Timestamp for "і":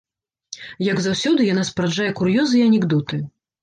2.65-2.67